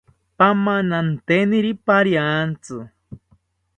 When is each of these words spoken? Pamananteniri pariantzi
Pamananteniri 0.37 1.71
pariantzi 1.85 2.77